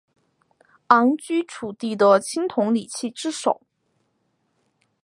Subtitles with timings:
[0.87, 3.61] 鼎居楚地的青铜礼器之首。